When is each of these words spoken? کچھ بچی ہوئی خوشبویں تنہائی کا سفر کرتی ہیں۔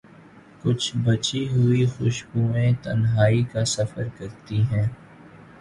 کچھ 0.61 0.87
بچی 0.97 1.41
ہوئی 1.49 1.85
خوشبویں 1.87 2.71
تنہائی 2.83 3.43
کا 3.43 3.65
سفر 3.67 4.07
کرتی 4.17 4.61
ہیں۔ 4.63 4.87